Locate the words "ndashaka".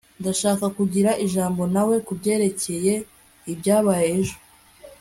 0.19-0.65